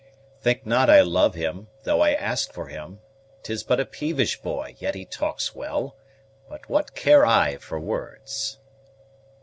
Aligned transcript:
Think 0.41 0.65
not 0.65 0.89
I 0.89 1.01
love 1.01 1.35
him, 1.35 1.67
though 1.83 2.01
I 2.01 2.13
ask 2.13 2.51
for 2.51 2.69
him; 2.69 3.01
'Tis 3.43 3.61
but 3.61 3.79
a 3.79 3.85
peevish 3.85 4.41
boy: 4.41 4.73
yet 4.79 4.95
he 4.95 5.05
talks 5.05 5.53
well 5.53 5.95
But 6.49 6.67
what 6.67 6.95
care 6.95 7.23
I 7.23 7.57
for 7.57 7.79
words? 7.79 8.57